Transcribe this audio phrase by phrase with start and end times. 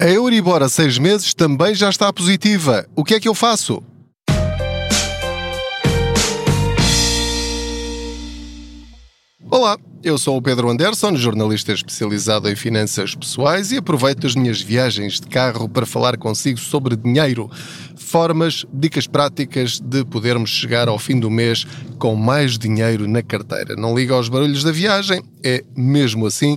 [0.00, 2.86] A Euribor a seis meses também já está positiva.
[2.94, 3.82] O que é que eu faço?
[10.02, 15.20] Eu sou o Pedro Anderson, jornalista especializado em finanças pessoais e aproveito as minhas viagens
[15.20, 17.50] de carro para falar consigo sobre dinheiro,
[17.96, 21.66] formas, dicas práticas de podermos chegar ao fim do mês
[21.98, 23.76] com mais dinheiro na carteira.
[23.76, 26.56] Não liga aos barulhos da viagem, é mesmo assim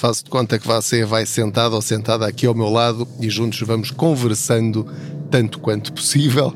[0.00, 3.60] Faço de conta que você vai sentado ou sentada aqui ao meu lado e juntos
[3.60, 4.86] vamos conversando
[5.30, 6.54] tanto quanto possível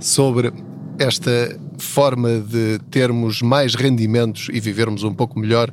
[0.00, 0.50] sobre
[0.98, 5.72] esta forma de termos mais rendimentos e vivermos um pouco melhor,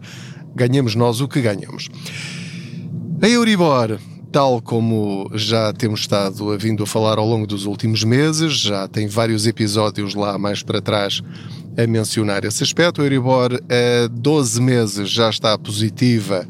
[0.55, 1.89] ganhemos nós o que ganhamos.
[3.21, 3.99] A Euribor,
[4.31, 8.87] tal como já temos estado a vindo a falar ao longo dos últimos meses, já
[8.87, 11.21] tem vários episódios lá mais para trás
[11.77, 13.01] a mencionar esse aspecto.
[13.01, 16.45] A Euribor a 12 meses já está positiva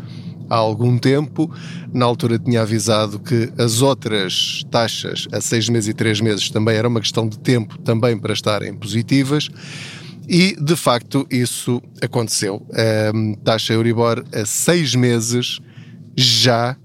[0.54, 1.52] há algum tempo.
[1.92, 6.76] Na altura tinha avisado que as outras taxas a seis meses e três meses também
[6.76, 9.50] era uma questão de tempo também para estarem positivas.
[10.30, 12.66] E, de facto, isso aconteceu.
[12.72, 15.60] A taxa Euribor a seis meses
[16.16, 16.78] já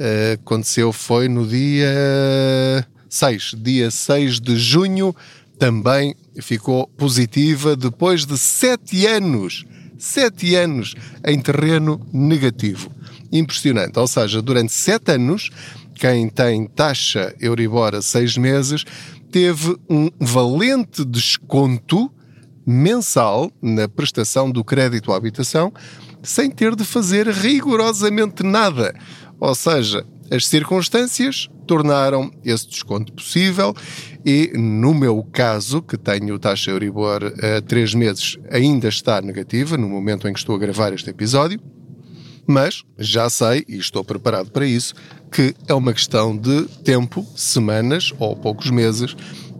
[0.00, 5.14] eh, aconteceu, foi no dia 6, dia 6 de junho,
[5.58, 9.64] também ficou positiva depois de sete anos,
[9.96, 12.90] sete anos em terreno negativo
[13.32, 13.98] impressionante.
[13.98, 15.50] Ou seja, durante sete anos,
[15.94, 18.84] quem tem taxa Euribor a seis meses
[19.30, 22.10] teve um valente desconto
[22.66, 25.72] mensal na prestação do crédito à habitação
[26.22, 28.94] sem ter de fazer rigorosamente nada.
[29.40, 33.74] Ou seja, as circunstâncias tornaram esse desconto possível
[34.24, 39.88] e, no meu caso, que tenho taxa Euribor a três meses, ainda está negativa no
[39.88, 41.60] momento em que estou a gravar este episódio.
[42.46, 44.94] Mas já sei, e estou preparado para isso,
[45.30, 49.14] que é uma questão de tempo, semanas ou poucos meses,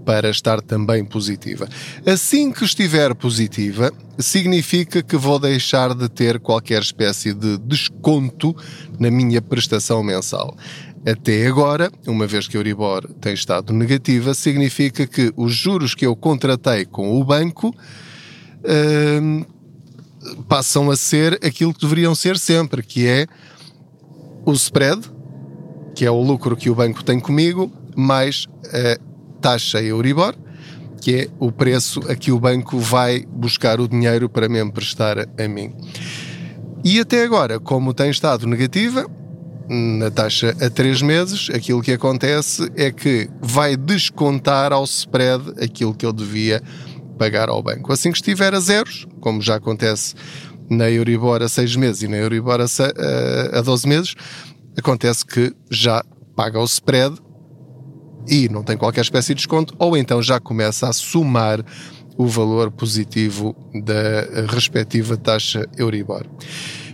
[0.05, 1.69] para estar também positiva.
[2.05, 8.55] Assim que estiver positiva, significa que vou deixar de ter qualquer espécie de desconto
[8.99, 10.57] na minha prestação mensal.
[11.05, 16.07] Até agora, uma vez que a Euribor tem estado negativa, significa que os juros que
[16.07, 17.75] eu contratei com o banco
[19.21, 19.45] hum,
[20.49, 23.27] passam a ser aquilo que deveriam ser sempre, que é
[24.45, 25.03] o spread,
[25.95, 28.99] que é o lucro que o banco tem comigo, mais a
[29.41, 30.35] taxa Euribor,
[31.01, 35.19] que é o preço a que o banco vai buscar o dinheiro para me emprestar
[35.19, 35.75] a mim.
[36.85, 39.07] E até agora, como tem estado negativa,
[39.69, 45.95] na taxa a três meses, aquilo que acontece é que vai descontar ao spread aquilo
[45.95, 46.63] que eu devia
[47.23, 47.93] pagar ao banco.
[47.93, 50.17] Assim que estiver a zeros, como já acontece
[50.69, 54.15] na Euribor a 6 meses e na Euribor a, a 12 meses,
[54.77, 57.15] acontece que já paga o spread
[58.29, 61.65] e não tem qualquer espécie de desconto, ou então já começa a somar
[62.19, 66.27] o valor positivo da respectiva taxa Euribor.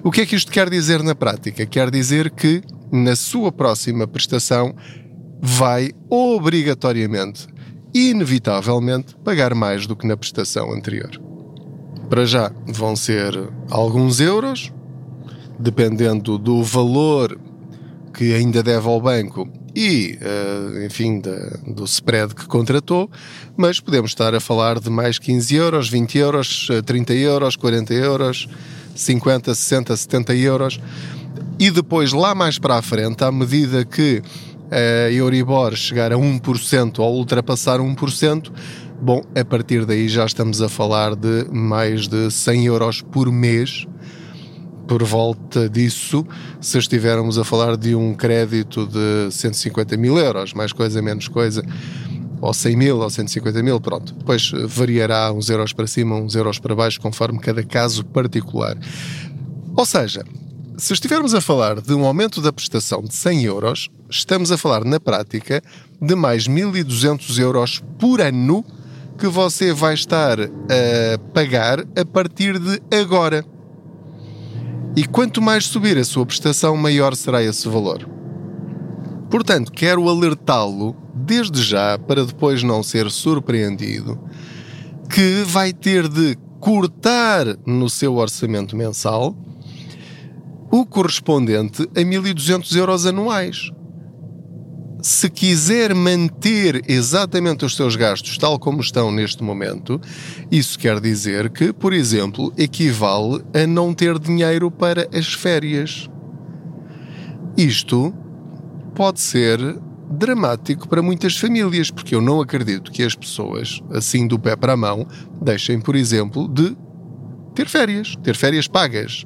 [0.04, 1.64] O que é que isto quer dizer na prática?
[1.64, 2.60] Quer dizer que
[2.92, 4.76] na sua próxima prestação
[5.40, 7.48] vai obrigatoriamente
[7.94, 11.10] inevitavelmente pagar mais do que na prestação anterior.
[12.08, 13.34] Para já vão ser
[13.70, 14.72] alguns euros,
[15.58, 17.38] dependendo do valor
[18.14, 21.20] que ainda deve ao banco e, uh, enfim,
[21.66, 23.10] do spread que contratou,
[23.56, 28.48] mas podemos estar a falar de mais 15 euros, 20 euros, 30 euros, 40 euros,
[28.94, 30.80] 50, 60, 70 euros.
[31.58, 34.22] E depois, lá mais para a frente, à medida que
[34.70, 38.52] a Euribor chegar a 1% ou ultrapassar 1%,
[39.00, 43.86] bom, a partir daí já estamos a falar de mais de 100 euros por mês.
[44.86, 46.26] Por volta disso,
[46.62, 51.62] se estivermos a falar de um crédito de 150 mil euros, mais coisa, menos coisa,
[52.40, 54.14] ou 100 mil ou 150 mil, pronto.
[54.14, 58.78] Depois variará uns euros para cima, uns euros para baixo, conforme cada caso particular.
[59.76, 60.24] Ou seja,
[60.78, 64.84] se estivermos a falar de um aumento da prestação de 100 euros, estamos a falar
[64.84, 65.60] na prática
[66.00, 68.64] de mais 1.200 euros por ano
[69.18, 73.44] que você vai estar a pagar a partir de agora.
[74.94, 78.08] E quanto mais subir a sua prestação, maior será esse valor.
[79.28, 84.16] Portanto, quero alertá-lo desde já para depois não ser surpreendido
[85.10, 89.36] que vai ter de cortar no seu orçamento mensal
[90.70, 93.70] o correspondente a 1.200 euros anuais.
[95.00, 100.00] Se quiser manter exatamente os seus gastos tal como estão neste momento,
[100.50, 106.10] isso quer dizer que, por exemplo, equivale a não ter dinheiro para as férias.
[107.56, 108.12] Isto
[108.94, 109.58] pode ser
[110.10, 114.72] dramático para muitas famílias, porque eu não acredito que as pessoas, assim do pé para
[114.72, 115.06] a mão,
[115.40, 116.76] deixem, por exemplo, de
[117.54, 119.24] ter férias, ter férias pagas,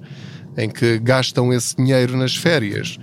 [0.56, 2.98] em que gastam esse dinheiro nas férias.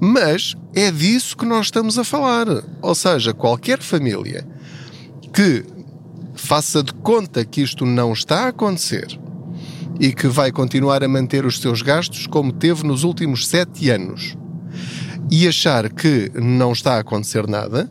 [0.00, 2.46] Mas é disso que nós estamos a falar.
[2.80, 4.46] Ou seja, qualquer família
[5.32, 5.64] que
[6.34, 9.18] faça de conta que isto não está a acontecer
[10.00, 14.36] e que vai continuar a manter os seus gastos como teve nos últimos sete anos
[15.30, 17.90] e achar que não está a acontecer nada,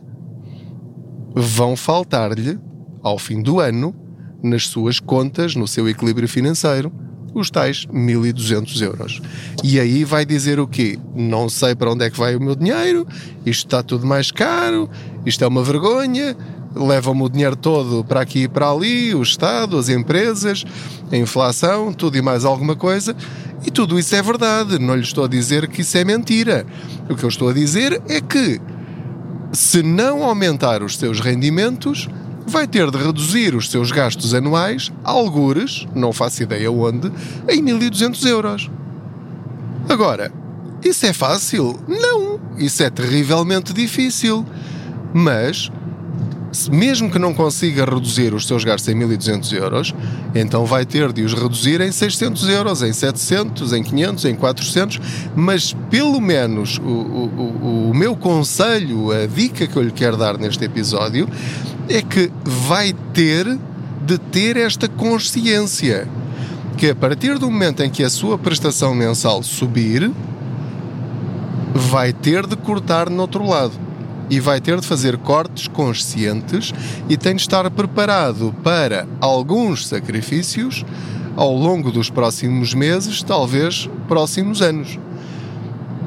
[1.34, 2.58] vão faltar-lhe,
[3.02, 3.94] ao fim do ano,
[4.42, 6.92] nas suas contas, no seu equilíbrio financeiro,
[7.34, 9.22] os tais 1200 euros.
[9.62, 10.98] E aí vai dizer o quê?
[11.14, 13.06] Não sei para onde é que vai o meu dinheiro,
[13.44, 14.88] isto está tudo mais caro,
[15.24, 16.36] isto é uma vergonha,
[16.74, 20.64] levam-me o dinheiro todo para aqui e para ali, o Estado, as empresas,
[21.10, 23.14] a inflação, tudo e mais alguma coisa.
[23.64, 26.66] E tudo isso é verdade, não lhe estou a dizer que isso é mentira.
[27.08, 28.60] O que eu estou a dizer é que,
[29.52, 32.08] se não aumentar os seus rendimentos,
[32.52, 37.10] vai ter de reduzir os seus gastos anuais, algures, não faço ideia onde,
[37.48, 38.70] em 1200 euros.
[39.88, 40.30] Agora,
[40.84, 41.80] isso é fácil?
[41.88, 44.44] Não, isso é terrivelmente difícil.
[45.14, 45.70] Mas
[46.70, 49.94] mesmo que não consiga reduzir os seus gastos em 1.200 euros,
[50.34, 55.00] então vai ter de os reduzir em 600 euros, em 700, em 500, em 400,
[55.34, 60.36] mas pelo menos o, o, o meu conselho, a dica que eu lhe quero dar
[60.36, 61.26] neste episódio,
[61.94, 63.58] é que vai ter
[64.04, 66.08] de ter esta consciência
[66.76, 70.10] que a partir do momento em que a sua prestação mensal subir,
[71.74, 73.72] vai ter de cortar no outro lado
[74.28, 76.72] e vai ter de fazer cortes conscientes
[77.08, 80.84] e tem de estar preparado para alguns sacrifícios
[81.36, 84.98] ao longo dos próximos meses, talvez próximos anos.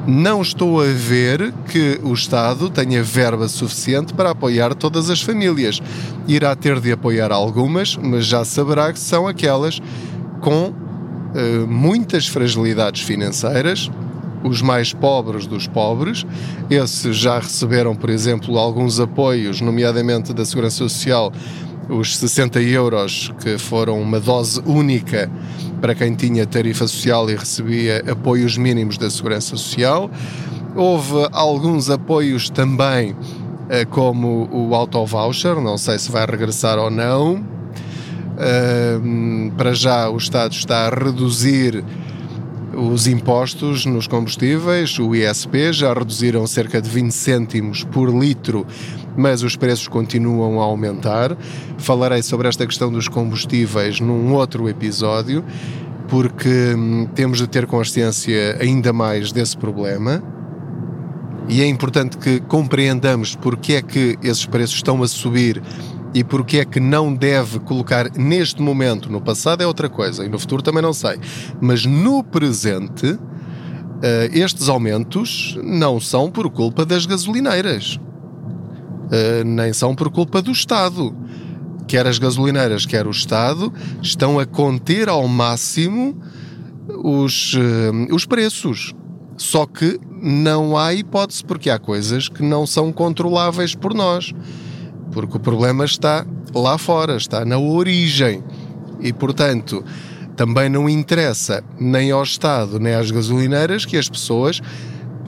[0.06, 5.82] Não estou a ver que o Estado tenha verba suficiente para apoiar todas as famílias.
[6.28, 9.80] Irá ter de apoiar algumas, mas já saberá que são aquelas
[10.40, 13.90] com uh, muitas fragilidades financeiras
[14.44, 16.24] os mais pobres dos pobres.
[16.70, 21.32] Esses já receberam, por exemplo, alguns apoios, nomeadamente da Segurança Social,
[21.88, 25.30] os 60 euros, que foram uma dose única
[25.80, 30.10] para quem tinha tarifa social e recebia apoios mínimos da Segurança Social.
[30.74, 33.16] Houve alguns apoios também,
[33.68, 37.44] eh, como o auto voucher, não sei se vai regressar ou não.
[39.56, 41.82] para já, o Estado está a reduzir
[42.76, 48.66] os impostos nos combustíveis, o ISP, já reduziram cerca de 20 cêntimos por litro,
[49.16, 51.36] mas os preços continuam a aumentar.
[51.78, 55.42] Falarei sobre esta questão dos combustíveis num outro episódio,
[56.06, 60.22] porque hum, temos de ter consciência ainda mais desse problema.
[61.48, 65.62] E é importante que compreendamos porque é que esses preços estão a subir
[66.16, 70.30] e porque é que não deve colocar neste momento, no passado é outra coisa e
[70.30, 71.20] no futuro também não sei,
[71.60, 73.18] mas no presente,
[73.96, 80.52] Uh, estes aumentos não são por culpa das gasolineiras, uh, nem são por culpa do
[80.52, 81.16] Estado.
[81.88, 83.72] Quer as gasolineiras, quer o Estado,
[84.02, 86.14] estão a conter ao máximo
[87.02, 88.94] os, uh, os preços.
[89.38, 94.34] Só que não há hipótese, porque há coisas que não são controláveis por nós
[95.16, 98.44] porque o problema está lá fora, está na origem.
[99.00, 99.82] E, portanto,
[100.36, 104.60] também não interessa nem ao Estado nem às gasolineiras que as pessoas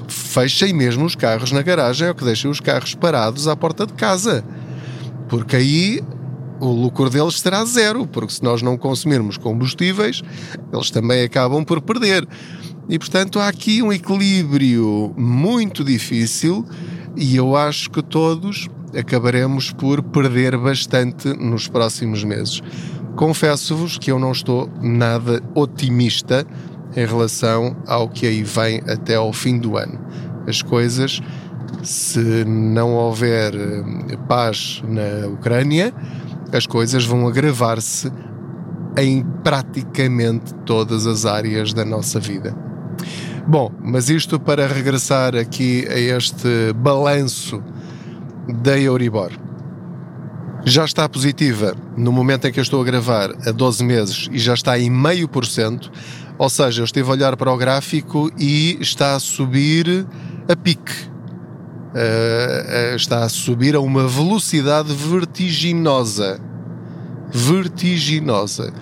[0.06, 3.94] fechem mesmo os carros na garagem ou que deixem os carros parados à porta de
[3.94, 4.44] casa.
[5.26, 6.02] Porque aí
[6.60, 10.22] o lucro deles será zero, porque se nós não consumirmos combustíveis,
[10.70, 12.28] eles também acabam por perder.
[12.90, 16.62] E portanto há aqui um equilíbrio muito difícil
[17.16, 22.60] e eu acho que todos acabaremos por perder bastante nos próximos meses.
[23.16, 26.46] Confesso-vos que eu não estou nada otimista
[26.96, 29.98] em relação ao que aí vem até ao fim do ano.
[30.46, 31.20] As coisas,
[31.82, 35.92] se não houver eh, paz na Ucrânia,
[36.52, 38.10] as coisas vão agravar-se
[38.96, 42.56] em praticamente todas as áreas da nossa vida.
[43.46, 47.62] Bom, mas isto para regressar aqui a este balanço
[48.48, 49.32] da Euribor.
[50.64, 54.38] Já está positiva no momento em que eu estou a gravar a 12 meses e
[54.38, 55.90] já está em meio por cento,
[56.36, 60.06] ou seja, eu estive a olhar para o gráfico e está a subir
[60.48, 61.08] a pique.
[61.88, 66.40] Uh, está a subir a uma velocidade vertiginosa.
[67.30, 68.72] Vertiginosa.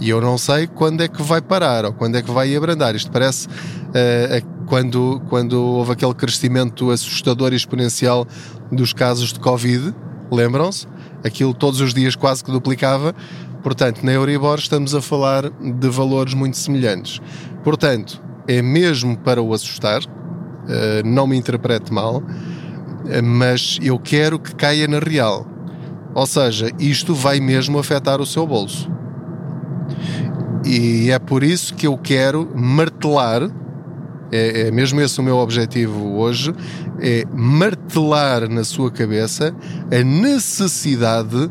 [0.00, 2.94] E eu não sei quando é que vai parar ou quando é que vai abrandar.
[2.94, 8.26] Isto parece uh, quando, quando houve aquele crescimento assustador e exponencial
[8.70, 9.94] dos casos de Covid,
[10.30, 10.86] lembram-se?
[11.24, 13.14] Aquilo todos os dias quase que duplicava.
[13.62, 17.20] Portanto, na Euribor estamos a falar de valores muito semelhantes.
[17.64, 24.38] Portanto, é mesmo para o assustar, uh, não me interprete mal, uh, mas eu quero
[24.38, 25.46] que caia na real.
[26.14, 28.90] Ou seja, isto vai mesmo afetar o seu bolso.
[30.64, 33.42] E é por isso que eu quero martelar,
[34.30, 36.54] é, é mesmo esse o meu objetivo hoje,
[37.00, 39.54] é martelar na sua cabeça
[39.90, 41.50] a necessidade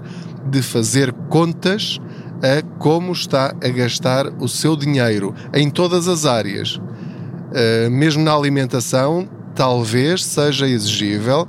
[0.49, 1.99] de fazer contas
[2.41, 6.75] a como está a gastar o seu dinheiro em todas as áreas.
[6.75, 11.47] Uh, mesmo na alimentação, talvez seja exigível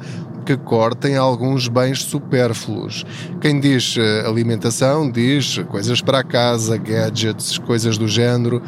[0.49, 3.04] que cortem alguns bens supérfluos.
[3.38, 8.62] Quem diz eh, alimentação diz coisas para a casa, gadgets, coisas do género.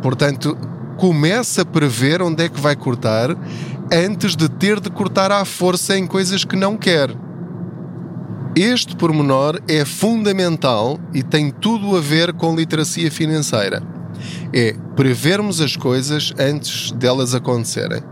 [0.00, 0.56] Portanto,
[1.00, 3.34] começa a prever onde é que vai cortar
[3.90, 7.08] antes de ter de cortar à força em coisas que não quer.
[8.54, 13.82] Este pormenor é fundamental e tem tudo a ver com literacia financeira.
[14.52, 18.02] É prevermos as coisas antes delas acontecerem.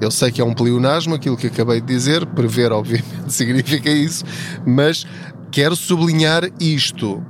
[0.00, 4.24] Eu sei que é um pleonasmo aquilo que acabei de dizer, prever, obviamente, significa isso,
[4.66, 5.06] mas
[5.52, 7.22] quero sublinhar isto.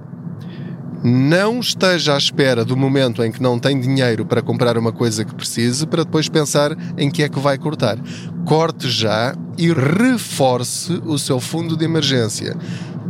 [1.08, 5.24] Não esteja à espera do momento em que não tem dinheiro para comprar uma coisa
[5.24, 7.96] que precise para depois pensar em que é que vai cortar.
[8.44, 12.56] Corte já e reforce o seu fundo de emergência.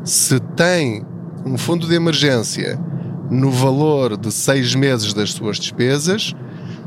[0.05, 1.07] Se tem
[1.47, 2.79] um fundo de emergência
[3.31, 6.35] no valor de seis meses das suas despesas,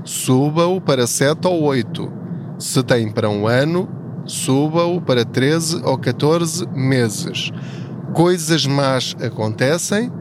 [0.05, 2.13] suba-o para 7 ou 8
[2.59, 3.89] se tem para um ano,
[4.27, 7.51] suba-o para 13 ou 14 meses.
[8.13, 10.18] Coisas más acontecem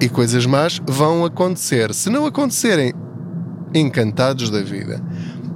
[0.00, 1.92] e coisas más vão acontecer.
[1.94, 2.92] Se não acontecerem,
[3.74, 5.02] encantados da vida.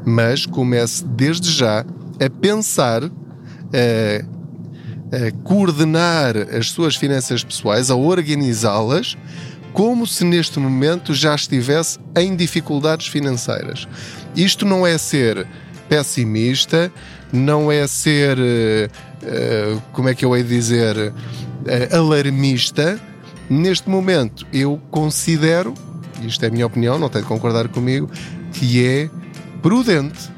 [0.05, 3.09] Mas comece desde já a pensar, a,
[5.17, 9.17] a coordenar as suas finanças pessoais, a organizá-las,
[9.73, 13.89] como se neste momento já estivesse em dificuldades financeiras.
[14.37, 15.47] Isto não é ser
[15.89, 16.93] pessimista,
[17.33, 23.01] não é ser, uh, como é que eu hei de dizer, uh, alarmista.
[23.49, 25.75] Neste momento, eu considero,
[26.23, 28.11] isto é a minha opinião, não tem de concordar comigo,
[28.53, 29.11] que é
[29.61, 30.31] prudente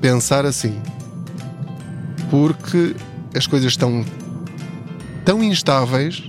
[0.00, 0.80] pensar assim.
[2.30, 2.94] Porque
[3.34, 4.04] as coisas estão
[5.24, 6.22] tão instáveis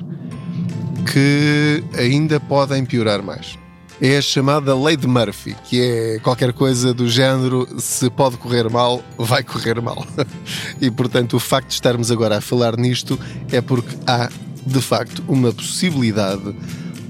[1.11, 3.57] que ainda podem piorar mais
[4.01, 8.69] é a chamada lei de Murphy, que é qualquer coisa do género: se pode correr
[8.69, 10.05] mal, vai correr mal.
[10.79, 13.19] e portanto, o facto de estarmos agora a falar nisto
[13.51, 14.29] é porque há,
[14.65, 16.55] de facto, uma possibilidade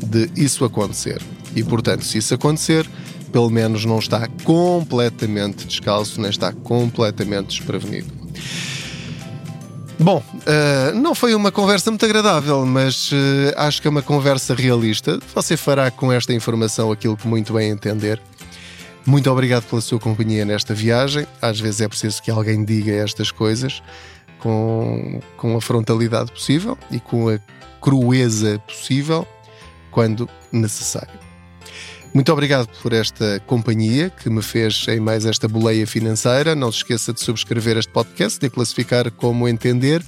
[0.05, 1.21] de isso acontecer.
[1.55, 2.89] E portanto, se isso acontecer,
[3.31, 8.19] pelo menos não está completamente descalço, nem está completamente desprevenido.
[10.01, 13.15] Bom, uh, não foi uma conversa muito agradável, mas uh,
[13.57, 15.19] acho que é uma conversa realista.
[15.35, 18.21] Você fará com esta informação aquilo que muito bem entender.
[19.05, 21.27] Muito obrigado pela sua companhia nesta viagem.
[21.41, 23.81] Às vezes é preciso que alguém diga estas coisas
[24.39, 27.39] com, com a frontalidade possível e com a
[27.79, 29.25] crueza possível
[29.91, 31.29] quando necessário.
[32.13, 36.55] Muito obrigado por esta companhia que me fez em mais esta boleia financeira.
[36.55, 40.03] Não se esqueça de subscrever este podcast, de classificar como entender,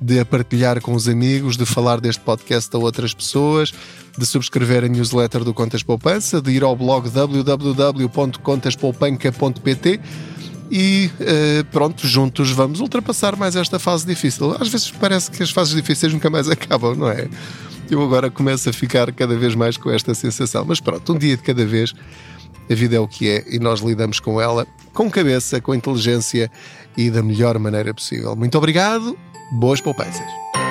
[0.00, 3.74] de partilhar com os amigos, de falar deste podcast a outras pessoas,
[4.16, 10.00] de subscrever a newsletter do Contas Poupança, de ir ao blog www.contaspoupanca.pt
[10.74, 14.56] e uh, pronto, juntos vamos ultrapassar mais esta fase difícil.
[14.58, 17.28] Às vezes parece que as fases difíceis nunca mais acabam, não é?
[17.90, 20.64] Eu agora começo a ficar cada vez mais com esta sensação.
[20.66, 21.92] Mas pronto, um dia de cada vez,
[22.70, 26.50] a vida é o que é e nós lidamos com ela com cabeça, com inteligência
[26.96, 28.34] e da melhor maneira possível.
[28.34, 29.14] Muito obrigado,
[29.52, 30.61] boas poupanças.